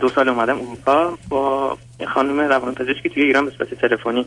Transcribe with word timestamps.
دو 0.00 0.08
سال 0.08 0.28
اومدم 0.28 0.56
اروپا 0.56 1.18
با 1.28 1.78
خانم 2.14 2.40
روانپزشکی 2.40 3.08
توی 3.08 3.22
ایران 3.22 3.44
به 3.44 3.50
صورت 3.50 3.74
تلفنی 3.74 4.26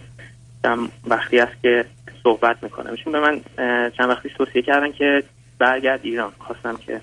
چند 0.63 0.89
وقتی 1.07 1.39
است 1.39 1.61
که 1.61 1.85
صحبت 2.23 2.63
می‌کنم. 2.63 2.91
ایشون 2.91 3.13
به 3.13 3.19
من 3.19 3.41
چند 3.97 4.09
وقتی 4.09 4.29
توصیه 4.37 4.61
کردن 4.61 4.91
که 4.91 5.23
برگرد 5.59 5.99
ایران. 6.03 6.31
خواستم 6.39 6.77
که 6.77 7.01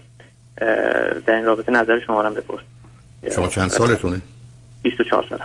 در 1.27 1.35
این 1.35 1.45
رابطه 1.45 1.73
نظر 1.73 2.01
شما 2.07 2.23
رو 2.23 2.35
بپرس 2.35 2.61
شما 3.35 3.49
چند 3.49 3.69
سالتونه؟ 3.69 4.21
24 4.83 5.27
سال. 5.29 5.39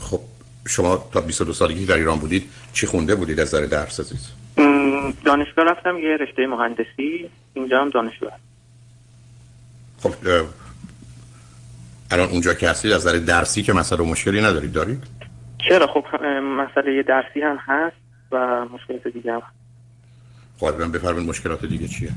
خب 0.00 0.20
شما 0.68 1.08
تا 1.12 1.20
22 1.20 1.52
سالگی 1.52 1.86
در 1.86 1.94
ایران 1.94 2.18
بودید. 2.18 2.50
چی 2.72 2.86
خونده 2.86 3.14
بودید 3.14 3.40
از 3.40 3.54
نظر 3.54 3.66
درس 3.66 4.00
عزیز؟ 4.00 4.28
دانشگاه 5.24 5.64
رفتم 5.64 5.98
یه 5.98 6.16
رشته 6.16 6.46
مهندسی. 6.46 7.30
اینجا 7.54 7.80
هم 7.80 7.90
دانشگاه. 7.90 8.32
خب 10.02 10.14
الان 12.10 12.28
اونجا 12.28 12.54
که 12.54 12.68
هستید 12.70 12.92
از 12.92 13.06
نظر 13.06 13.18
درسی 13.18 13.62
که 13.62 13.72
مسئله 13.72 14.02
مشکلی 14.02 14.40
ندارید 14.40 14.72
دارید 14.72 15.04
چرا؟ 15.68 15.86
خب 15.86 16.04
مسئله 16.42 17.02
درسی 17.02 17.40
هم 17.40 17.58
هست 17.60 17.96
و 18.32 18.64
مشکلات 18.64 19.08
دیگه 19.08 19.32
هم 19.32 19.42
خب 20.60 20.96
بفرمایید 20.96 21.28
مشکلات 21.28 21.64
دیگه 21.64 21.88
چیه؟ 21.88 22.10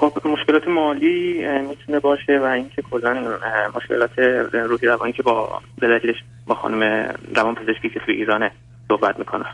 خب 0.00 0.12
مشکلات 0.24 0.68
مالی 0.68 1.44
می‌تونه 1.68 1.98
باشه 2.00 2.38
و 2.38 2.44
اینکه 2.44 2.82
کلا 2.82 3.38
مشکلات 3.74 4.18
روحی 4.52 4.86
روانی 4.86 5.12
که 5.12 5.22
با 5.22 5.60
دلیلش 5.82 6.16
با 6.46 6.54
خانم 6.54 7.14
روان 7.34 7.54
پزشکی 7.54 7.90
که 7.90 8.00
توی 8.06 8.14
ایرانه 8.14 8.50
صحبت 8.88 9.18
می‌کنه. 9.18 9.44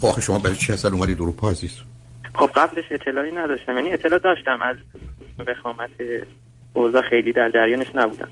خب 0.00 0.06
آخه 0.06 0.20
شما 0.20 0.38
برای 0.38 0.56
چی 0.56 0.72
اصلا 0.72 0.90
اومدید 0.90 1.20
اروپا 1.20 1.50
عزیز؟ 1.50 1.80
خب 2.34 2.50
قبلش 2.54 2.84
اطلاعی 2.90 3.32
نداشتم 3.32 3.76
یعنی 3.76 3.92
اطلاع 3.92 4.18
داشتم 4.18 4.62
از 4.62 4.76
وخامت 5.48 5.90
اوضاع 6.72 7.02
خیلی 7.02 7.32
در 7.32 7.50
جریانش 7.50 7.86
نبودم 7.94 8.28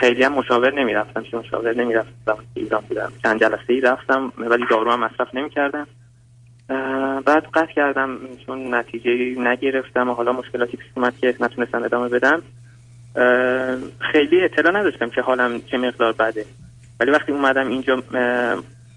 خیلی 0.00 0.22
هم 0.22 0.32
مشاور 0.32 0.74
نمی‌رفتم 0.74 1.22
چون 1.22 1.40
مشاور 1.40 1.74
نمی‌رفتم 1.76 2.36
ایران 2.54 2.82
بودم. 2.88 3.12
چند 3.22 3.40
جلسه 3.40 3.72
ای 3.72 3.80
رفتم 3.80 4.32
ولی 4.38 4.64
دارو 4.70 4.90
هم 4.90 5.00
مصرف 5.00 5.34
نمی‌کردم 5.34 5.86
بعد 7.26 7.46
قطع 7.54 7.72
کردم 7.72 8.18
چون 8.46 8.74
نتیجه 8.74 9.40
نگرفتم 9.40 10.08
و 10.08 10.14
حالا 10.14 10.32
مشکلاتی 10.32 10.76
پیش 10.76 10.86
اومد 10.96 11.18
که 11.18 11.34
نتونستم 11.40 11.82
ادامه 11.82 12.08
بدم. 12.08 12.42
خیلی 14.12 14.44
اطلاع 14.44 14.72
نداشتم 14.72 15.10
که 15.10 15.20
حالم 15.20 15.60
چه 15.60 15.78
مقدار 15.78 16.12
بده. 16.12 16.44
ولی 17.00 17.10
وقتی 17.10 17.32
اومدم 17.32 17.68
اینجا 17.68 18.02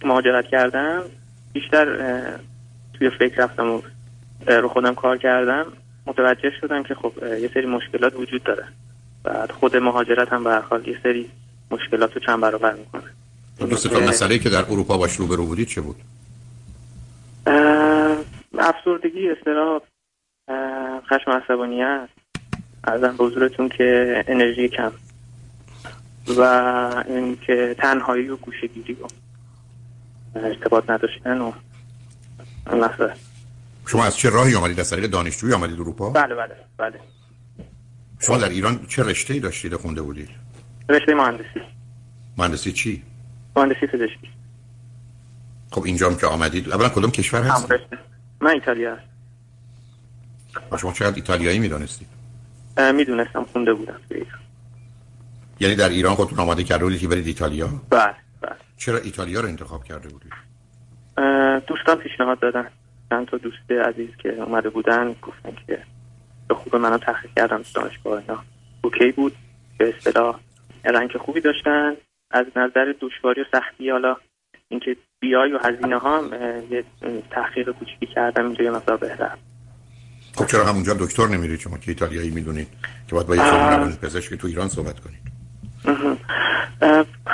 مهاجرت 0.03 0.45
کردم 0.45 1.01
بیشتر 1.53 1.85
توی 2.93 3.09
فکر 3.09 3.43
رفتم 3.43 3.71
و 3.71 3.81
رو 4.47 4.67
خودم 4.67 4.95
کار 4.95 5.17
کردم. 5.17 5.65
متوجه 6.09 6.51
شدم 6.61 6.83
که 6.83 6.95
خب 6.95 7.13
یه 7.23 7.49
سری 7.53 7.65
مشکلات 7.65 8.15
وجود 8.15 8.43
داره. 8.43 8.63
بعد 9.23 9.51
خود 9.51 9.77
مهاجرت 9.77 10.33
هم 10.33 10.43
به 10.43 10.55
حال 10.55 10.87
یه 10.87 10.99
سری 11.03 11.29
مشکلات 11.71 12.13
رو 12.13 12.21
چند 12.25 12.41
برابر 12.41 12.73
می‌کنه. 12.73 13.03
دوست 13.59 13.93
مسئله 13.93 14.39
که 14.39 14.49
در 14.49 14.65
اروپا 14.65 14.97
باش 14.97 15.15
روبرو 15.15 15.45
بودید 15.45 15.67
چه 15.67 15.81
بود؟ 15.81 15.95
افسردگی 18.59 19.29
استراب 19.29 19.83
خشم 21.09 21.31
عصبانیت 21.31 22.09
ازم 22.83 23.17
به 23.17 23.23
حضورتون 23.23 23.69
که 23.69 24.23
انرژی 24.27 24.69
کم. 24.69 24.91
و 26.37 26.41
اینکه 27.07 27.75
تنهایی 27.79 28.29
و 28.29 28.35
گوشگیری 28.35 28.93
و 28.93 29.07
ارتباط 30.35 30.89
نداشتن 30.89 31.41
و 31.41 31.51
مثلا 32.67 33.11
شما 33.85 34.05
از 34.05 34.17
چه 34.17 34.29
راهی 34.29 34.55
آمدید؟ 34.55 34.79
از 34.79 34.89
طریق 34.89 35.05
دانشجویی 35.05 35.53
آمدید 35.53 35.79
اروپا؟ 35.79 36.09
بله 36.09 36.35
بله 36.35 36.55
بله. 36.77 36.99
شما 38.19 38.37
در 38.37 38.49
ایران 38.49 38.85
چه 38.87 39.03
رشته 39.03 39.33
ای 39.33 39.39
داشتید 39.39 39.75
خونده 39.75 40.01
بودید؟ 40.01 40.29
رشته 40.89 41.13
مهندسی. 41.13 41.61
مهندسی 42.37 42.71
چی؟ 42.71 43.03
مهندسی 43.55 43.87
پزشکی. 43.87 44.29
خب 45.71 45.83
اینجا 45.83 46.09
هم 46.09 46.15
که 46.15 46.27
آمدید. 46.27 46.71
اولا 46.71 46.89
کدوم 46.89 47.11
کشور 47.11 47.41
هست 47.41 47.71
من 48.41 48.51
ایتالیا 48.51 48.95
هست 48.95 49.09
شما 50.81 50.93
چقدر 50.93 51.15
ایتالیایی 51.15 51.59
می‌دانستید؟ 51.59 52.07
می‌دونستم 52.93 53.43
خونده 53.43 53.73
بودم 53.73 53.99
یعنی 55.59 55.75
در 55.75 55.89
ایران 55.89 56.15
خودتون 56.15 56.39
آماده 56.39 56.63
کرده 56.63 56.83
بودید 56.83 56.99
که 56.99 57.07
برید 57.07 57.27
ایتالیا؟ 57.27 57.69
بله 57.89 58.15
بله. 58.41 58.55
چرا 58.77 58.97
ایتالیا 58.97 59.41
رو 59.41 59.47
انتخاب 59.47 59.83
کرده 59.83 60.09
بودید؟ 60.09 60.33
دوستان 61.67 61.97
پیشنهاد 61.97 62.39
دادن. 62.39 62.67
چند 63.09 63.27
تا 63.27 63.37
دوست 63.37 63.71
عزیز 63.71 64.09
که 64.23 64.29
اومده 64.29 64.69
بودن 64.69 65.15
گفتن 65.21 65.51
که 65.67 65.79
به 66.47 66.55
خوب 66.55 66.75
منو 66.75 66.97
تحقیق 66.97 67.31
کردم 67.35 67.61
دانشگاه 67.75 68.19
اینا. 68.19 68.43
اوکی 68.81 69.11
بود. 69.11 69.35
به 69.77 69.93
اصطلاح 69.97 70.39
رنگ 70.85 71.17
خوبی 71.17 71.41
داشتن. 71.41 71.93
از 72.31 72.45
نظر 72.55 72.93
دشواری 73.01 73.41
و 73.41 73.45
سختی 73.51 73.89
حالا 73.89 74.15
اینکه 74.69 74.95
بیای 75.19 75.53
و 75.53 75.57
هزینه 75.57 75.97
ها 75.97 76.17
هم 76.17 76.33
یه 76.71 76.83
تحقیق 77.31 77.71
کوچیکی 77.71 78.05
کردم 78.05 78.45
اینجا 78.45 78.63
یه 78.63 78.71
مقدار 78.71 78.97
بهتر. 78.97 79.37
خب 80.35 80.45
چرا 80.45 80.65
همونجا 80.65 80.93
دکتر 80.93 81.27
نمیرید 81.27 81.59
شما 81.59 81.77
که 81.77 81.91
ایتالیایی 81.91 82.29
می‌دونید 82.29 82.67
که 83.07 83.15
باید 83.15 83.27
با 83.27 83.35
یه 83.35 83.41
روان 83.41 83.95
پزشک 83.95 84.33
تو 84.33 84.47
ایران 84.47 84.67
صحبت 84.67 84.99
کنید. 84.99 85.19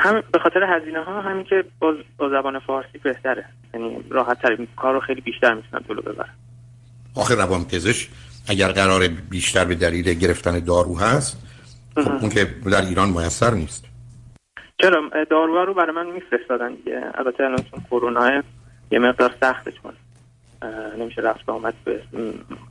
هم 0.05 0.23
به 0.31 0.39
خاطر 0.39 0.63
هزینه 0.63 1.03
ها 1.03 1.21
همین 1.21 1.43
که 1.43 1.63
با, 1.79 1.93
با 2.17 2.29
زبان 2.29 2.59
فارسی 2.59 2.97
بهتره. 2.97 3.45
یعنی 3.73 3.97
راحت 4.09 4.41
تر 4.41 4.57
کار 4.75 4.93
رو 4.93 4.99
خیلی 4.99 5.21
بیشتر 5.21 5.53
می‌تونن 5.53 5.83
جلو 5.89 6.01
ببرن. 6.01 6.33
آخه 7.15 7.35
روان 7.35 7.63
پزشک 7.63 8.09
اگر 8.49 8.71
قرار 8.71 9.07
بیشتر 9.07 9.65
به 9.65 9.75
دلیل 9.75 10.13
گرفتن 10.13 10.59
دارو 10.59 10.99
هست 10.99 11.41
خب 11.95 12.11
اون 12.11 12.29
که 12.29 12.45
در 12.71 12.81
ایران 12.81 13.09
میسر 13.09 13.53
نیست. 13.53 13.85
چرا؟ 14.81 15.09
داروها 15.29 15.63
رو 15.63 15.73
برای 15.73 15.95
من 15.95 16.05
میفرستادن 16.05 16.71
البته 17.13 17.43
الان 17.43 17.63
چون 17.71 17.83
کرونا 17.89 18.43
یه 18.91 18.99
مقدار 18.99 19.35
سخته 19.41 19.71
چون 19.71 19.93
نمیشه 20.99 21.21
رفت 21.21 21.49
آمد 21.49 21.73
به 21.83 22.01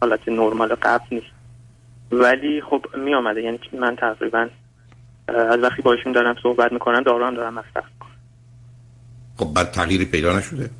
حالت 0.00 0.28
نرمال 0.28 0.74
قبل 0.74 1.04
نیست. 1.10 1.26
ولی 2.12 2.62
خب 2.70 2.86
می 2.96 3.14
آمده 3.14 3.42
یعنی 3.42 3.58
من 3.72 3.96
تقریبا 3.96 4.48
از 5.28 5.60
وقتی 5.60 5.82
باشون 5.82 6.12
دارم 6.12 6.36
صحبت 6.42 6.72
می‌کنم 6.72 7.02
دارو 7.02 7.26
هم 7.26 7.34
دارم 7.34 7.54
مصرف 7.54 7.84
خب 9.36 9.54
بعد 9.54 9.70
تغییری 9.70 10.04
پیدا 10.04 10.38
نشده؟ 10.38 10.70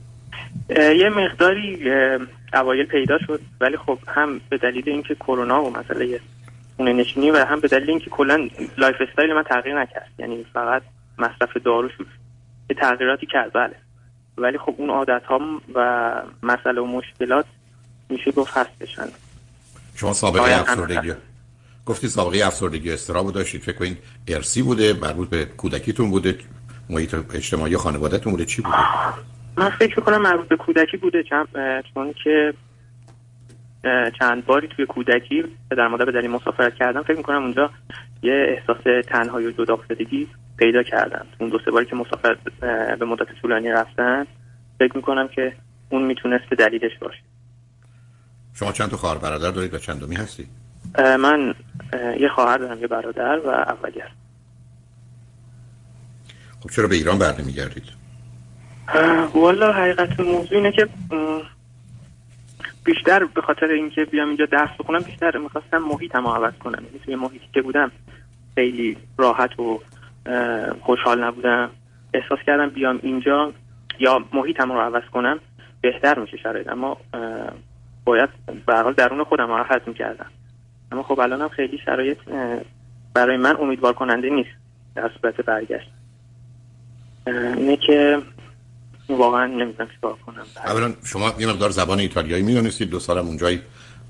یه 0.70 1.08
مقداری 1.08 1.90
اوایل 2.54 2.86
پیدا 2.86 3.18
شد 3.26 3.40
ولی 3.60 3.76
خب 3.76 3.98
هم 4.08 4.40
به 4.48 4.58
دلیل 4.58 4.82
اینکه 4.86 5.14
کرونا 5.14 5.64
و 5.64 5.70
مسئله 5.70 6.20
خونه 6.76 6.92
نشینی 6.92 7.30
و 7.30 7.44
هم 7.44 7.60
به 7.60 7.68
دلیل 7.68 7.90
اینکه 7.90 8.10
کلا 8.10 8.48
lifestyle 8.78 9.32
من 9.32 9.42
تغییر 9.42 9.80
نکرد. 9.80 10.08
یعنی 10.18 10.46
فقط 10.52 10.82
مصرف 11.18 11.56
دارو 11.64 11.88
شد 11.88 12.06
یه 12.70 12.76
تغییراتی 12.76 13.26
کرد 13.26 13.52
بله. 13.52 13.74
ولی 14.38 14.58
خب 14.58 14.74
اون 14.78 14.90
عادت 14.90 15.22
ها 15.24 15.40
و 15.74 16.12
مسئله 16.42 16.80
و 16.80 16.86
مشکلات 16.86 17.46
میشه 18.08 18.30
گفت 18.30 18.56
هست 18.56 18.78
بشن. 18.80 19.08
شما 19.96 20.12
سابقه 20.12 20.60
افسردگی 20.60 21.12
گفتی 21.86 22.08
سابقه 22.08 22.46
افسردگی 22.46 22.92
استرابو 22.92 23.30
داشتید 23.30 23.62
فکر 23.62 23.76
کنید 23.76 23.98
ارسی 24.28 24.62
بوده 24.62 24.92
مربوط 24.92 25.28
به 25.28 25.44
کودکیتون 25.44 26.10
بوده 26.10 26.38
محیط 26.90 27.14
اجتماعی 27.34 27.76
خانوادهتون 27.76 28.32
بوده 28.32 28.44
چی 28.44 28.62
بوده؟ 28.62 28.76
من 29.56 29.70
فکر 29.70 30.00
کنم 30.00 30.22
مربوط 30.22 30.48
به 30.48 30.56
کودکی 30.56 30.96
بوده 30.96 31.22
چون 31.94 32.14
که 32.24 32.54
چند 34.18 34.46
باری 34.46 34.68
توی 34.68 34.86
کودکی 34.86 35.44
در 35.70 35.88
مادر 35.88 36.04
به 36.04 36.12
دلیل 36.12 36.30
مسافرت 36.30 36.74
کردم 36.74 37.02
فکر 37.02 37.16
می‌کنم 37.16 37.42
اونجا 37.42 37.70
یه 38.22 38.58
احساس 38.58 39.04
تنهایی 39.08 39.46
و 39.46 39.50
جدافتگی 39.50 40.28
پیدا 40.56 40.82
کردم 40.82 41.26
اون 41.38 41.50
دو 41.50 41.58
سه 41.64 41.70
باری 41.70 41.86
که 41.86 41.96
مسافر 41.96 42.36
به 42.98 43.04
مدت 43.04 43.26
طولانی 43.42 43.68
رفتن 43.68 44.26
فکر 44.78 44.96
می‌کنم 44.96 45.28
که 45.28 45.52
اون 45.90 46.02
می‌تونست 46.02 46.50
دلیلش 46.58 46.98
باشه. 47.00 47.20
شما 48.54 48.72
چند 48.72 48.90
تا 48.90 48.96
خواهر 48.96 49.18
برادر 49.18 49.50
دارید 49.50 49.74
و 49.74 49.78
چند 49.78 50.00
دومی 50.00 50.16
هستی؟ 50.16 50.46
من 50.98 51.54
یه 52.20 52.28
خواهر 52.28 52.58
دارم 52.58 52.80
یه 52.80 52.86
برادر 52.86 53.38
و 53.38 53.48
اولی 53.48 54.02
خب 56.60 56.70
چرا 56.70 56.88
به 56.88 56.94
ایران 56.94 57.18
برنمیگردید؟ 57.18 57.84
والا 59.34 59.72
حقیقت 59.72 60.20
موضوع 60.20 60.56
اینه 60.58 60.72
که 60.72 60.88
بیشتر 62.84 63.24
به 63.24 63.42
خاطر 63.42 63.66
اینکه 63.66 64.04
بیام 64.04 64.28
اینجا 64.28 64.46
درس 64.46 64.70
بخونم 64.78 65.00
بیشتر 65.00 65.38
می‌خواستم 65.38 65.78
محیطم 65.78 66.26
عوض 66.26 66.54
کنم. 66.54 66.84
یعنی 66.84 66.98
توی 67.04 67.14
محیطی 67.14 67.48
که 67.52 67.62
بودم 67.62 67.90
خیلی 68.54 68.96
راحت 69.18 69.58
و 69.60 69.80
خوشحال 70.80 71.24
نبودم. 71.24 71.70
احساس 72.14 72.38
کردم 72.46 72.68
بیام 72.68 73.00
اینجا 73.02 73.52
یا 73.98 74.24
محیطم 74.32 74.72
رو 74.72 74.80
عوض 74.80 75.02
کنم 75.12 75.38
بهتر 75.80 76.18
میشه 76.18 76.36
شرایط. 76.36 76.68
اما 76.68 76.96
باید 78.04 78.28
به 78.66 78.74
حال 78.74 78.92
درون 78.92 79.24
خودم 79.24 79.46
رو 79.46 79.62
حل 79.62 79.80
می‌کردم. 79.86 80.30
اما 80.94 81.02
خب 81.02 81.20
الانم 81.20 81.48
خیلی 81.48 81.78
شرایط 81.84 82.18
برای 83.14 83.36
من 83.36 83.56
امیدوار 83.60 83.92
کننده 83.92 84.30
نیست 84.30 84.50
در 84.94 85.10
صورت 85.20 85.36
برگشت. 85.36 85.90
اینه 87.26 87.76
که 87.76 88.18
واقعا 89.08 89.46
نمی‌دونم 89.46 89.88
چیکار 89.94 90.16
کنم. 90.26 90.42
اولا 90.64 90.92
شما 91.04 91.34
یه 91.38 91.46
مقدار 91.46 91.70
زبان 91.70 92.00
ایتالیایی 92.00 92.42
می‌دونستید. 92.42 92.90
دو 92.90 92.98
سالم 92.98 93.26
اونجای 93.26 93.58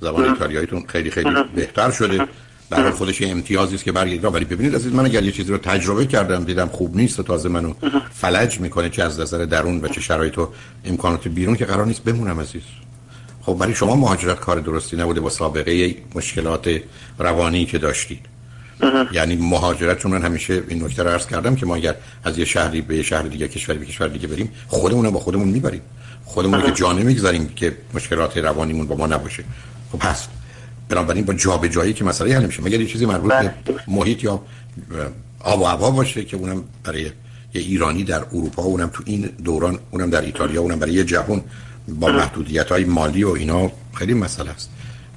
زبان 0.01 0.25
ایتالیاییتون 0.25 0.85
خیلی 0.87 1.11
خیلی 1.11 1.31
بهتر 1.55 1.91
شده. 1.91 2.27
برای 2.71 2.91
خودش 2.91 3.21
یه 3.21 3.29
امتیازی 3.31 3.75
است 3.75 3.85
که 3.85 3.93
برگردید 3.93 4.25
ولی 4.25 4.45
ببینید 4.45 4.75
عزیز 4.75 4.95
من 4.95 5.05
اگر 5.05 5.23
یه 5.23 5.33
چیزی 5.33 5.53
رو 5.53 5.59
تجربه 5.59 6.07
کردم 6.07 6.45
دیدم 6.45 6.67
خوب 6.67 6.97
نیست. 6.97 7.21
و 7.21 7.23
تازه 7.23 7.49
منو 7.49 7.75
فلج 8.11 8.61
می‌کنه 8.61 8.89
چه 8.89 9.03
از 9.03 9.21
نظر 9.21 9.45
درون 9.45 9.81
و 9.81 9.89
چه 9.89 10.01
شرایط 10.01 10.39
و 10.39 10.49
امکانات 10.85 11.29
بیرون 11.29 11.57
که 11.57 11.65
قرار 11.65 11.87
نیست 11.87 12.05
بمونم 12.05 12.41
عزیز. 12.41 12.63
خب 13.47 13.55
برای 13.55 13.75
شما 13.75 13.97
مهاجرت 13.97 14.41
کار 14.41 14.61
درستی 14.61 14.97
نبوده 14.97 15.21
با 15.21 15.31
سابقه 15.31 15.95
مشکلات 16.15 16.81
روانی 17.19 17.67
که 17.67 17.79
داشتید. 17.79 18.21
یعنی 19.13 19.37
مهاجرت 19.37 19.99
چون 19.99 20.13
من 20.13 20.23
همیشه 20.23 20.63
این 20.69 20.85
نکته 20.85 21.03
رو 21.03 21.11
عرض 21.11 21.27
کردم 21.27 21.57
که 21.57 21.67
ما 21.67 21.77
اگر 21.77 21.95
از 22.25 22.39
یه 22.39 22.45
شهری 22.45 22.81
به 22.81 23.03
شهر 23.03 23.23
دیگه 23.23 23.49
کشوری 23.49 23.79
به 23.79 23.87
کشور 23.87 24.09
دیگه 24.09 24.29
بریم 24.29 24.53
خودمون 24.67 25.11
با 25.11 25.21
خودمون 25.21 25.49
می‌بریم. 25.49 25.81
خودمون 26.25 26.63
که 26.63 26.71
جا 26.71 26.93
نمی‌گذاریم 26.93 27.49
که 27.49 27.77
مشکلات 27.95 28.37
روانیمون 28.37 28.87
با 28.87 28.97
ما 28.97 29.07
نباشه. 29.07 29.45
خب 29.93 29.99
پس 29.99 30.27
بنابراین 30.89 31.25
با 31.25 31.35
جابجایی 31.35 31.93
که 31.93 32.05
مسئله 32.05 32.35
حل 32.35 32.43
نمیشه 32.43 32.63
مگر 32.63 32.81
یه 32.81 32.87
چیزی 32.87 33.07
مربوط 33.07 33.33
به 33.33 33.39
بله. 33.39 33.55
محیط 33.89 34.25
یا 34.25 34.43
آب 35.41 35.61
و 35.61 35.65
هوا 35.65 35.91
باشه 35.91 36.25
که 36.25 36.37
اونم 36.37 36.65
برای 36.85 37.03
یه 37.03 37.13
ایرانی 37.55 38.05
در 38.05 38.23
اروپا 38.33 38.63
اونم 38.63 38.91
تو 38.93 39.03
این 39.07 39.31
دوران 39.45 39.79
اونم 39.91 40.11
در 40.11 40.21
ایتالیا 40.21 40.61
اونم 40.61 40.79
برای 40.79 40.93
یه 40.93 41.05
جهان 41.05 41.43
با 41.89 42.09
محدودیت 42.09 42.69
های 42.69 42.85
مالی 42.85 43.25
و 43.25 43.29
اینا 43.29 43.71
خیلی 43.95 44.15
مسئله 44.15 44.51
است. 44.51 44.71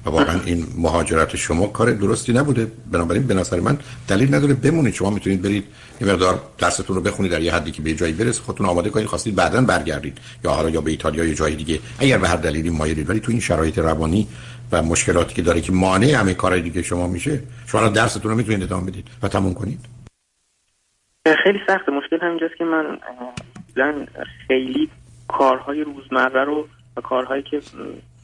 و 0.06 0.10
واقعا 0.10 0.40
این 0.44 0.66
مهاجرت 0.76 1.36
شما 1.36 1.66
کار 1.66 1.92
درستی 1.92 2.32
نبوده. 2.32 2.72
بنابراین 2.92 3.26
به 3.26 3.34
نظر 3.34 3.60
من 3.60 3.78
دلیل 4.08 4.34
نداره 4.34 4.54
بمونید 4.54 4.94
شما 4.94 5.10
می‌تونید 5.10 5.42
برید 5.42 5.64
یه 6.00 6.06
مقدار 6.06 6.40
درستون 6.58 6.96
رو 6.96 7.02
بخونید 7.02 7.32
در 7.32 7.42
یه 7.42 7.54
حدی 7.54 7.70
که 7.70 7.82
به 7.82 7.94
جایی 7.94 8.12
برسه 8.12 8.42
خودتون 8.42 8.66
آماده 8.66 8.90
کنید 8.90 9.06
خواستید 9.06 9.34
بعدا 9.34 9.60
برگردید. 9.60 10.18
یا 10.44 10.50
حالا 10.50 10.70
یا 10.70 10.80
به 10.80 10.90
ایتالیا 10.90 11.24
یا 11.24 11.34
جای 11.34 11.54
دیگه. 11.54 11.78
اگر 11.98 12.18
به 12.18 12.28
هر 12.28 12.36
دلیلی 12.36 12.70
مایلید. 12.70 13.10
ولی 13.10 13.20
تو 13.20 13.32
این 13.32 13.40
شرایط 13.40 13.78
روانی 13.78 14.28
و 14.72 14.82
مشکلاتی 14.82 15.34
که 15.34 15.42
داره 15.42 15.60
که 15.60 15.72
مانع 15.72 16.06
همه 16.06 16.34
کارهای 16.34 16.62
دیگه 16.62 16.82
شما 16.82 17.06
میشه 17.06 17.42
شما 17.66 17.88
درستون 17.88 18.30
رو 18.30 18.36
می‌تونید 18.36 18.62
ادامه 18.62 18.90
بدید 18.90 19.08
و 19.22 19.28
تموم 19.28 19.54
کنید. 19.54 19.80
خیلی 21.44 21.58
سخته. 21.66 21.92
مشکل 21.92 22.18
همینجاست 22.22 22.54
که 22.58 22.64
من 22.64 22.98
خیلی 24.48 24.90
کارهای 25.28 25.84
روزمره 25.84 26.44
رو 26.44 26.68
و 26.96 27.00
کارهایی 27.00 27.42
که 27.42 27.60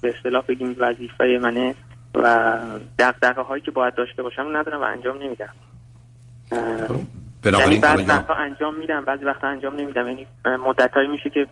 به 0.02 0.14
اصطلاح 0.16 0.44
بگیم 0.48 0.76
وظیفه 0.78 1.38
منه 1.42 1.74
و 2.14 2.58
دقدقه 2.98 3.42
هایی 3.42 3.62
که 3.62 3.70
باید 3.70 3.94
داشته 3.94 4.22
باشم 4.22 4.56
ندارم 4.56 4.80
و 4.80 4.84
انجام 4.84 5.18
نمیدم. 5.18 5.48
یعنی 7.44 7.78
بعضی 7.78 8.02
وقتا 8.02 8.34
انجام 8.34 8.74
میدم 8.74 9.04
بعضی 9.04 9.24
وقتا 9.24 9.48
انجام 9.48 9.76
نمیدم. 9.76 10.06
یعنی 10.08 10.26
مدت 10.44 10.94
هایی 10.94 11.08
میشه 11.08 11.30
که 11.30 11.46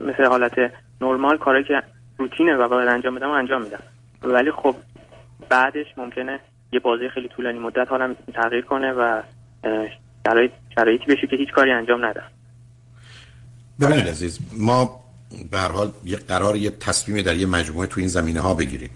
مثل 0.00 0.24
حالت 0.24 0.72
نرمال 1.00 1.38
کارهایی 1.38 1.64
که 1.64 1.82
روتینه 2.18 2.56
و 2.56 2.68
باید 2.68 2.88
انجام 2.88 3.14
بدم 3.14 3.28
و 3.28 3.32
انجام 3.32 3.62
میدم. 3.62 3.82
ولی 4.22 4.50
خب 4.50 4.74
بعدش 5.48 5.86
ممکنه 5.96 6.40
یه 6.72 6.80
بازی 6.80 7.08
خیلی 7.08 7.28
طولانی 7.28 7.58
مدت 7.58 7.88
حالم 7.88 8.16
تغییر 8.34 8.64
کنه 8.64 8.92
و 8.92 9.22
شرایطی 10.74 11.04
بشه 11.08 11.26
که 11.26 11.36
هیچ 11.36 11.52
کاری 11.52 11.70
انجام 11.70 12.04
ندم. 12.04 12.24
ببینید 13.80 14.08
عزیز 14.08 14.38
ما 14.52 15.00
به 15.50 15.58
هر 15.58 15.72
حال 15.72 15.92
یه 16.04 16.16
قرار 16.16 16.56
یه 16.56 16.70
تصمیم 16.70 17.22
در 17.22 17.36
یه 17.36 17.46
مجموعه 17.46 17.86
تو 17.86 18.00
این 18.00 18.08
زمینه 18.08 18.40
ها 18.40 18.54
بگیریم. 18.54 18.90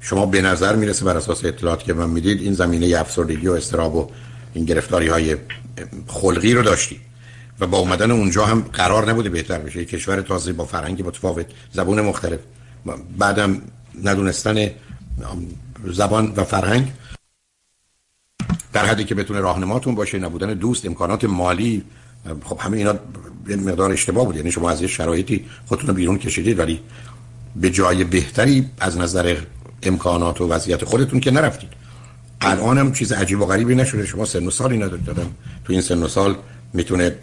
شما 0.00 0.26
به 0.26 0.42
نظر 0.42 0.76
می‌رسه 0.76 1.04
بر 1.04 1.16
اساس 1.16 1.44
اطلاعاتی 1.44 1.84
که 1.84 1.92
من 1.92 2.10
می‌دید 2.10 2.40
این 2.40 2.52
زمینه 2.52 3.00
افسردگی 3.00 3.48
و 3.48 3.52
استراب 3.52 3.96
و 3.96 4.10
این 4.54 4.64
گرفتاری 4.64 5.08
های 5.08 5.36
خلقی 6.06 6.54
رو 6.54 6.62
داشتی 6.62 7.00
و 7.60 7.66
با 7.66 7.78
اومدن 7.78 8.10
اونجا 8.10 8.46
هم 8.46 8.60
قرار 8.72 9.10
نبوده 9.10 9.28
بهتر 9.28 9.58
بشه. 9.58 9.84
کشور 9.84 10.20
تازه 10.20 10.52
با 10.52 10.64
فرهنگ 10.64 11.06
متفاوت 11.06 11.46
زبون 11.72 12.00
مختلف. 12.00 12.40
بعدم 13.18 13.62
ندونستن 14.04 14.70
زبان 15.84 16.32
و 16.36 16.44
فرهنگ. 16.44 16.92
در 18.72 18.86
حدی 18.86 19.04
که 19.04 19.14
بتونه 19.14 19.40
راهنماتون 19.40 19.94
باشه 19.94 20.18
نبودن 20.18 20.54
دوست 20.54 20.86
امکانات 20.86 21.24
مالی. 21.24 21.84
خب 22.44 22.58
همه 22.60 22.76
اینا 22.76 22.94
مقدار 23.56 23.92
اشتباه 23.92 24.24
بود. 24.24 24.36
یعنی 24.36 24.50
شما 24.50 24.70
از 24.70 24.82
یه 24.82 24.88
شرایطی 24.88 25.44
خودتون 25.66 25.88
رو 25.88 25.94
بیرون 25.94 26.18
کشیدید 26.18 26.58
ولی 26.58 26.80
به 27.56 27.70
جای 27.70 28.04
بهتری 28.04 28.66
از 28.80 28.98
نظر 28.98 29.36
امکانات 29.82 30.40
و 30.40 30.48
وضعیت 30.48 30.84
خودتون 30.84 31.20
که 31.20 31.30
نرفتید. 31.30 31.68
الان 32.40 32.78
هم 32.78 32.92
چیز 32.92 33.12
عجیب 33.12 33.40
و 33.40 33.46
غریبی 33.46 33.74
نشده. 33.74 34.06
شما 34.06 34.24
سن 34.24 34.46
و 34.46 34.50
سالی 34.50 34.76
ندارید 34.76 35.04
دادم 35.04 35.30
تو 35.64 35.72
این 35.72 35.82
سن 35.82 36.02
و 36.02 36.08
سال 36.08 36.36
می‌تونه 36.72 37.14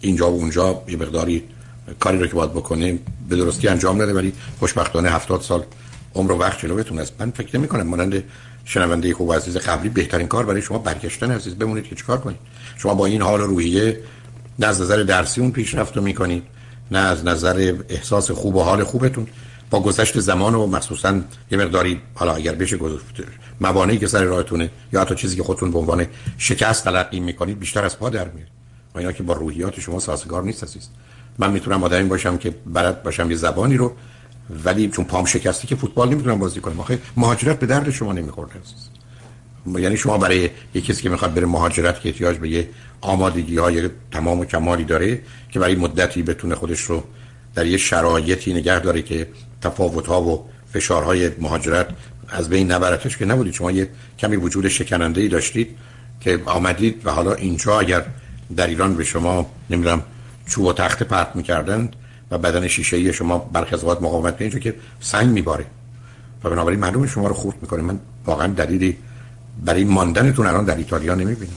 اینجا 0.00 0.30
و 0.30 0.34
اونجا 0.34 0.82
یه 0.88 0.96
مقداری 0.96 1.42
کاری 2.00 2.18
رو 2.18 2.26
که 2.26 2.34
باید 2.34 2.50
بکنه 2.50 2.98
به 3.28 3.36
درستی 3.36 3.68
انجام 3.68 4.02
نده 4.02 4.12
ولی 4.12 4.32
خوشبختانه 4.58 5.10
70 5.10 5.40
سال 5.40 5.64
عمر 6.14 6.32
و 6.32 6.38
وقت 6.38 6.58
جلوتون 6.58 6.98
است 6.98 7.12
من 7.18 7.30
فکر 7.30 7.58
نمی 7.58 7.68
کنم 7.68 7.86
مانند 7.86 8.24
شنونده 8.64 9.14
خوب 9.14 9.32
عزیز 9.32 9.56
قبلی 9.56 9.88
بهترین 9.88 10.26
کار 10.26 10.46
برای 10.46 10.62
شما 10.62 10.78
برگشتن 10.78 11.30
عزیز. 11.30 11.54
بمونید 11.54 11.84
که 11.84 11.94
چیکار 11.94 12.18
کنید؟ 12.18 12.36
شما 12.76 12.94
با 12.94 13.06
این 13.06 13.22
حال 13.22 13.40
و 13.40 13.46
روحیه 13.46 14.00
نه 14.60 14.66
از 14.66 14.80
نظر 14.80 15.02
درسی 15.02 15.40
اون 15.40 15.50
پیشرفت 15.50 15.96
رو 15.96 16.02
می‌کنید 16.02 16.42
نه 16.90 16.98
از 16.98 17.24
نظر 17.24 17.74
احساس 17.88 18.30
خوب 18.30 18.56
و 18.56 18.62
حال 18.62 18.84
خوبتون. 18.84 19.26
با 19.70 19.80
گذشت 19.80 20.20
زمان 20.20 20.54
و 20.54 20.66
مخصوصا 20.66 21.20
یه 21.50 21.58
مقداری 21.58 22.00
حالا 22.14 22.34
اگر 22.34 22.54
بشه 22.54 22.78
موانعی 23.60 23.98
که 23.98 24.06
سر 24.06 24.24
راهتونه 24.24 24.70
یا 24.92 25.00
حتی 25.00 25.14
چیزی 25.14 25.36
که 25.36 25.42
خودتون 25.42 25.70
به 25.70 25.78
عنوان 25.78 26.06
شکست 26.38 26.84
تلقی 26.84 27.20
می‌کنید 27.20 27.58
بیشتر 27.58 27.84
از 27.84 27.98
پا 27.98 28.08
در 28.08 28.28
میاد 28.28 28.48
و 28.94 28.98
اینا 28.98 29.12
که 29.12 29.22
با 29.22 29.34
روحیات 29.34 29.80
شما 29.80 29.98
سازگار 29.98 30.42
نیست 30.42 30.64
عزیز. 30.64 30.88
من 31.38 31.52
می‌تونم 31.52 31.82
آدمی 31.84 32.08
باشم 32.08 32.38
که 32.38 32.54
بلد 32.66 33.02
باشم 33.02 33.30
یه 33.30 33.36
زبانی 33.36 33.76
رو 33.76 33.92
ولی 34.64 34.88
چون 34.88 35.04
پام 35.04 35.24
شکستی 35.24 35.66
که 35.66 35.76
فوتبال 35.76 36.08
نمی‌تونم 36.08 36.38
بازی 36.38 36.60
کنم. 36.60 36.80
آخه 36.80 36.98
مهاجرت 37.16 37.58
به 37.58 37.66
درد 37.66 37.90
شما 37.90 38.12
نمیخورده 38.12 38.54
یعنی 39.66 39.96
شما 39.96 40.18
برای 40.18 40.50
یه 40.74 40.80
کسی 40.80 41.02
که 41.02 41.08
می‌خواد 41.08 41.34
بره 41.34 41.46
مهاجرت 41.46 42.00
که 42.00 42.08
احتیاج 42.08 42.36
به 42.36 42.48
یه 42.48 42.68
آمادگی 43.00 43.56
های 43.56 43.88
تمام 44.10 44.40
و 44.40 44.44
کمالی 44.44 44.84
داره 44.84 45.20
که 45.50 45.60
برای 45.60 45.74
مدتی 45.74 46.22
بتونه 46.22 46.54
خودش 46.54 46.80
رو 46.80 47.04
در 47.54 47.66
یه 47.66 47.76
شرایطی 47.76 48.54
نگه 48.54 48.80
داره 48.80 49.02
که 49.02 49.28
تفاوت 49.60 50.06
ها 50.06 50.22
و 50.22 50.48
فشارهای 50.72 51.30
مهاجرت 51.38 51.88
از 52.28 52.48
بین 52.48 52.72
نبرتش 52.72 53.16
که 53.16 53.24
نبودید. 53.24 53.54
شما 53.54 53.70
یه 53.70 53.88
کمی 54.18 54.36
وجود 54.36 54.68
شکننده 54.68 55.20
ای 55.20 55.28
داشتید 55.28 55.68
که 56.20 56.40
آمدید 56.46 57.02
و 57.04 57.10
حالا 57.10 57.34
اینجا 57.34 57.80
اگر 57.80 58.04
در 58.56 58.66
ایران 58.66 58.94
به 58.94 59.04
شما 59.04 59.50
نمی‌دونم 59.70 60.02
چوب 60.46 60.64
و 60.64 60.72
تخت 60.72 61.02
پرت 61.02 61.36
می‌کردن 61.36 61.90
و 62.30 62.38
بدن 62.38 62.68
شیشه 62.68 62.96
ای 62.96 63.12
شما 63.12 63.38
برخی 63.38 63.74
از 63.74 63.84
مقاومت 63.84 64.36
اینجا 64.38 64.58
که 64.58 64.74
سنگ 65.00 65.28
میباره. 65.28 65.66
و 66.44 66.50
بنابراین 66.50 66.80
معلوم 66.80 67.06
شما 67.06 67.28
رو 67.28 67.34
خورد 67.34 67.56
می‌کنه. 67.62 67.82
من 67.82 68.00
واقعا 68.26 68.46
دلیلی 68.46 68.96
برای 69.64 69.84
ماندنتون 69.84 70.46
الان 70.46 70.64
در 70.64 70.76
ایتالیا 70.76 71.14
نمی‌بینم. 71.14 71.52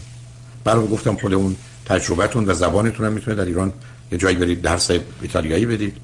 برای 0.63 0.88
گفتم 0.88 1.15
خود 1.15 1.34
اون 1.34 1.56
تجربتون 1.86 2.50
و 2.50 2.53
زبانتون 2.53 3.06
هم 3.06 3.13
می‌تونه 3.13 3.38
در 3.38 3.46
ایران 3.46 3.74
یه 4.12 4.17
جایی 4.17 4.36
برید 4.36 4.62
درس 4.62 4.91
ایتالیایی 5.22 5.65
بدید 5.65 5.98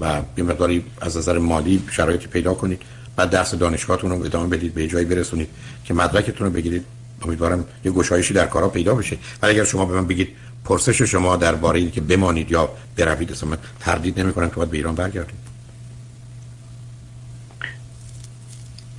و 0.00 0.22
یه 0.36 0.44
مقداری 0.44 0.84
از 1.00 1.16
نظر 1.16 1.38
مالی 1.38 1.82
شرایطی 1.90 2.26
پیدا 2.26 2.54
کنید 2.54 2.82
بعد 3.16 3.30
درس 3.30 3.54
دانشگاهتون 3.54 4.10
رو 4.10 4.24
ادامه 4.24 4.48
بدید 4.48 4.74
به 4.74 4.86
جایی 4.86 5.04
برسونید 5.04 5.48
که 5.84 5.94
مدرکتون 5.94 6.46
رو 6.46 6.52
بگیرید. 6.52 6.84
امیدوارم 7.22 7.64
یه 7.84 7.92
گشایشی 7.92 8.34
در 8.34 8.46
کارا 8.46 8.68
پیدا 8.68 8.94
بشه. 8.94 9.18
ولی 9.42 9.52
اگر 9.52 9.64
شما 9.64 9.84
به 9.84 9.94
من 9.94 10.06
بگید 10.06 10.28
پرسش 10.64 11.02
شما 11.02 11.36
درباره 11.36 11.80
اینکه 11.80 12.00
بمانید 12.00 12.50
یا 12.50 12.68
بروید 12.96 13.32
اصلا 13.32 13.48
من 13.48 13.58
تردید 13.80 14.20
نمی 14.20 14.32
کنم 14.32 14.48
که 14.48 14.56
باید 14.56 14.70
به 14.70 14.76
ایران 14.76 14.94
برگردید 14.94 15.45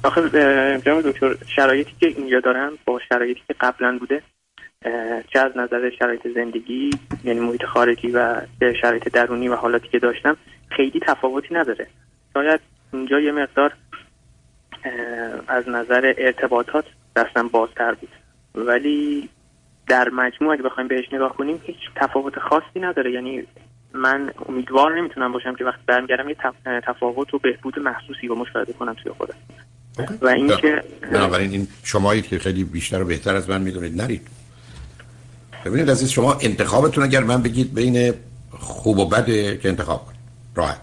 آخه 0.08 0.30
جناب 0.86 1.02
دکتر 1.02 1.36
شرایطی 1.56 1.92
که 2.00 2.08
اینجا 2.08 2.40
دارم 2.40 2.72
با 2.86 3.00
شرایطی 3.10 3.42
که 3.48 3.56
قبلا 3.60 3.98
بوده 3.98 4.22
چه 5.34 5.40
از 5.40 5.58
نظر 5.58 5.90
شرایط 6.00 6.28
زندگی 6.36 6.90
یعنی 7.24 7.40
محیط 7.40 7.66
خارجی 7.66 8.12
و 8.12 8.42
شرایط 8.82 9.08
درونی 9.08 9.50
و 9.50 9.56
حالاتی 9.56 9.88
که 9.88 10.00
داشتم 10.00 10.38
خیلی 10.70 11.00
تفاوتی 11.00 11.56
نداره. 11.56 11.88
شاید 12.34 12.60
اینجا 12.94 13.20
یه 13.20 13.32
مقدار 13.32 13.74
از 15.48 15.70
نظر 15.70 16.14
ارتباطات 16.18 16.86
دستم 17.16 17.48
بازتر 17.48 17.94
بود. 17.94 18.10
ولی 18.56 19.30
در 19.88 20.10
مجموع 20.10 20.54
اگه 20.54 20.64
بخوایم 20.64 20.88
بهش 20.88 21.14
نگاه 21.14 21.36
کنیم 21.36 21.62
هیچ 21.64 21.78
تفاوت 21.96 22.40
خاصی 22.40 22.80
نداره. 22.80 23.12
یعنی 23.12 23.48
من 23.94 24.32
امیدوار 24.50 24.98
نمی‌تونم 24.98 25.32
باشم 25.32 25.56
که 25.56 25.66
وقتی 25.66 25.82
برمیگردم 25.88 26.30
یه 26.30 26.36
تفاوت 26.84 27.34
و 27.34 27.40
بهبود 27.40 27.80
محسوسی 27.80 28.28
رو 28.28 28.36
مشاهده 28.36 28.74
کنم 28.74 28.94
توی 28.94 29.12
خودم. 29.12 29.36
و 30.22 30.28
اینکه 30.28 30.84
بنابراین 31.12 31.52
این 31.52 31.68
شمایی 31.84 32.22
که 32.22 32.40
خیلی 32.40 32.64
بیشتر 32.64 33.02
و 33.02 33.06
بهتر 33.06 33.36
از 33.36 33.50
من 33.50 33.62
می‌دونید 33.62 34.02
نرید. 34.02 34.28
ببینید 35.66 35.92
عزیز 35.92 36.10
شما 36.10 36.34
انتخابتون 36.34 37.04
اگر 37.04 37.24
من 37.24 37.42
بگید 37.42 37.74
بین 37.74 38.14
خوب 38.60 38.98
و 38.98 39.06
بده 39.06 39.58
که 39.58 39.70
انتخاب 39.70 40.06
کنید. 40.06 40.20
راحت. 40.56 40.82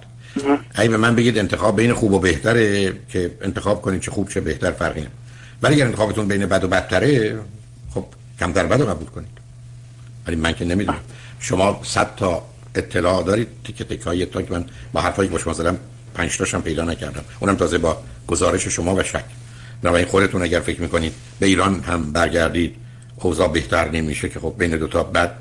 اگه 0.74 0.88
به 0.88 0.96
من 0.96 1.14
بگید 1.16 1.38
انتخاب 1.38 1.76
بین 1.76 1.92
خوب 1.92 2.12
و 2.12 2.18
بهتره 2.18 2.92
که 3.08 3.30
انتخاب 3.40 3.82
کنید 3.82 4.00
چه 4.00 4.10
خوب 4.10 4.28
چه 4.28 4.40
بهتر 4.40 4.70
فرقی 4.70 5.00
نمی‌کنه. 5.00 5.18
ولی 5.62 5.74
اگر 5.74 5.86
انتخابتون 5.86 6.28
بین 6.28 6.46
بد 6.46 6.64
و 6.64 6.68
بدتره 6.68 7.38
خب 7.94 8.04
کمتر 8.40 8.66
بد 8.66 8.80
رو 8.80 8.86
قبول 8.86 9.06
کنید. 9.06 9.38
ولی 10.26 10.36
من 10.36 10.52
که 10.52 10.64
نمی‌دونم. 10.64 10.98
شما 11.40 11.80
صد 11.84 12.16
تا 12.16 12.42
اطلاع 12.74 13.22
دارید 13.22 13.48
تیکه 13.64 13.84
تک 13.84 14.00
های 14.00 14.26
تا 14.26 14.42
که 14.42 14.52
من 14.52 14.64
با 14.92 15.00
حرفایی 15.00 15.28
که 15.28 15.38
شما 15.38 15.52
زدم 15.52 15.78
پنج 16.14 16.36
تاشم 16.38 16.60
پیدا 16.60 16.84
نکردم. 16.84 17.24
اونم 17.40 17.56
تازه 17.56 17.78
با 17.78 18.02
گزارش 18.26 18.68
شما 18.68 18.94
و 18.94 19.02
شک. 19.02 19.24
بنابراین 19.82 20.06
خودتون 20.06 20.42
اگر 20.42 20.60
فکر 20.60 20.80
می‌کنید 20.80 21.12
به 21.40 21.46
ایران 21.46 21.80
هم 21.80 22.12
برگردید 22.12 22.76
اوضاع 23.16 23.48
بهتر 23.48 23.90
نمیشه 23.90 24.28
که 24.28 24.40
خب 24.40 24.54
بین 24.58 24.76
دو 24.76 24.88
تا 24.88 25.02
بعد 25.02 25.34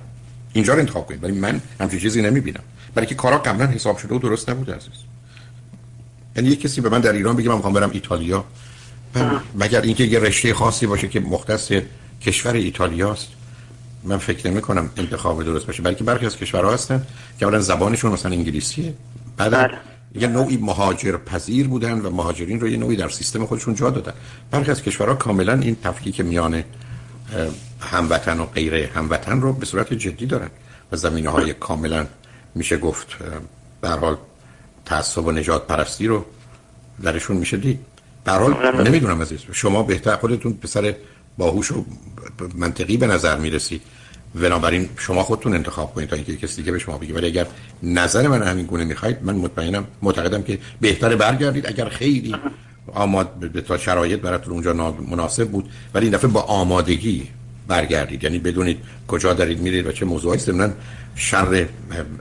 اینجا 0.54 0.74
رو 0.74 0.80
انتخاب 0.80 1.06
کنید. 1.06 1.24
ولی 1.24 1.34
من 1.34 1.62
همچین 1.80 2.00
چیزی 2.00 2.22
نمی‌بینم. 2.22 2.64
برای 2.96 3.08
که 3.08 3.16
کارا 3.16 3.38
قبلا 3.38 3.66
حساب 3.66 3.98
شده 3.98 4.16
و 4.16 4.20
درست 4.20 4.50
نبوده 4.50 4.76
عزیز. 4.76 4.92
یعنی 6.36 6.50
یک 6.50 6.62
کسی 6.62 6.82
به 6.82 6.90
من 6.90 7.02
در 7.02 7.14
ایران 7.14 7.36
بگه 7.36 7.50
من 7.50 7.56
می‌خوام 7.56 7.74
برم 7.74 7.90
ایتالیا. 7.94 8.46
مگر 9.56 9.82
اینکه 9.82 10.04
یه 10.04 10.20
رشته 10.20 10.54
خاصی 10.54 10.88
باشه 10.88 11.08
که 11.08 11.20
مختص 11.20 11.72
کشور 12.22 12.54
ایتالیاست 12.54 13.28
من 14.04 14.18
فکر 14.18 14.52
نمی 14.52 14.62
کنم 14.62 14.90
انتخاب 14.98 15.44
درست 15.44 15.66
باشه. 15.66 15.84
بلکه 15.84 16.04
برخی 16.04 16.26
از 16.26 16.38
کشورها 16.38 16.74
هستن 16.74 17.04
که 17.40 17.46
اولا 17.46 17.60
زبانشون 17.60 18.12
مثلا 18.12 18.32
انگلیسیه 18.32 18.94
بعد 19.38 19.52
بله. 19.52 19.78
یه 20.16 20.28
نوعی 20.28 20.58
مهاجر 20.58 21.18
پذیر 21.18 21.68
بودن 21.68 22.00
و 22.02 22.10
مهاجرین 22.10 22.60
رو 22.60 22.68
یه 22.68 22.78
نوعی 22.78 22.96
در 22.96 23.10
سیستم 23.10 23.46
خودشون 23.46 23.76
جا 23.76 23.90
دادن. 23.90 24.14
برخی 24.52 24.72
از 24.72 24.82
کشورها 24.82 25.16
کاملا 25.16 25.54
این 25.54 25.78
تفکیک 25.84 26.22
میان 26.22 26.64
هموطن 27.80 28.40
و 28.40 28.46
غیر 28.46 28.74
هموطن 28.76 29.42
رو 29.42 29.54
به 29.54 29.66
صورت 29.66 29.94
جدی 29.94 30.26
دارن 30.26 30.50
و 30.92 30.96
زمینه 30.96 31.30
های 31.30 31.54
کاملا 31.54 32.06
میشه 32.56 32.78
گفت 32.78 33.08
در 33.82 33.98
حال 34.00 34.18
تعصب 34.86 35.26
و 35.26 35.32
نجات 35.32 35.68
پرستی 35.68 36.08
رو 36.08 36.26
درشون 37.04 37.38
میشه 37.38 37.58
دید. 37.58 37.80
در 38.26 38.40
حال. 38.40 38.82
نمی‌دونم 38.88 39.22
عزیز 39.22 39.40
شما 39.52 39.84
بهتر 39.84 40.16
خودتون 40.16 40.54
پسر 40.54 40.96
باهوش 41.38 41.72
و 41.72 41.86
منطقی 42.56 42.98
به 42.98 43.08
نظر 43.08 43.38
می‌رسید 43.38 43.82
بنابراین 44.36 44.90
شما 44.98 45.24
خودتون 45.24 45.54
انتخاب 45.54 45.94
کنید 45.94 46.10
تا 46.10 46.16
اینکه 46.16 46.38
کسی 46.38 46.56
دیگه 46.56 46.72
به 46.72 46.80
شما 46.80 46.98
بگه. 46.98 47.14
ولی 47.14 47.28
اگر 47.28 47.48
نظر 47.84 48.28
من 48.28 48.44
همین 48.44 48.66
گونه 48.66 48.84
می‌خواید 48.84 49.18
من 49.22 49.36
مطمئنم 49.36 49.88
معتقدم 50.02 50.44
که 50.44 50.60
بهتره 50.82 51.16
برگردید. 51.16 51.68
اگر 51.68 51.90
خیلی 51.90 52.36
آماد 52.94 53.30
به 53.30 53.62
تا 53.62 53.78
شرایط 53.78 54.20
براتون 54.20 54.54
اونجا 54.54 54.74
مناسب 55.10 55.50
بود 55.50 55.70
ولی 55.94 56.06
این 56.06 56.16
دفعه 56.16 56.30
با 56.30 56.42
آمادگی 56.42 57.28
برگردید. 57.68 58.24
یعنی 58.24 58.40
بدونید 58.40 58.78
کجا 59.08 59.34
دارید 59.34 59.60
میرید 59.60 59.88
و 59.88 59.92
چه 59.92 60.06
موضوعی 60.06 60.40
ضمن 60.40 60.74
شر 61.16 61.68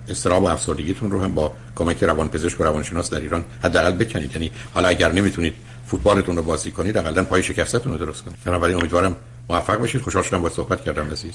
استراب 0.09 0.43
و 0.43 0.47
افسردگیتون 0.47 1.11
رو 1.11 1.23
هم 1.23 1.35
با 1.35 1.53
کمک 1.77 2.05
روانپزشک 2.05 2.61
و 2.61 2.65
روانشناس 2.65 3.11
در 3.11 3.21
ایران 3.21 3.45
حداقل 3.65 3.93
بکنید. 3.93 4.33
یعنی 4.33 4.51
حالا 4.75 4.89
اگر 4.89 5.13
نمی‌تونید 5.13 5.55
فوتبالتون 5.87 6.37
رو 6.37 6.43
بازی 6.43 6.71
کنید 6.71 6.97
حداقل 6.97 7.23
پای 7.23 7.43
شکستتون 7.43 7.93
رو 7.93 7.99
درست 7.99 8.23
کنید. 8.25 8.37
بنابراین 8.45 8.77
امیدوارم 8.77 9.17
موفق 9.51 9.79
باشید. 9.79 10.01
خوشحال 10.01 10.23
شدم 10.23 10.43
با 10.43 10.49
صحبت 10.49 10.85
کردم 10.85 11.11
عزیز. 11.11 11.35